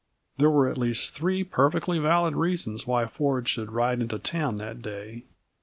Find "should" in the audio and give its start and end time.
3.47-3.71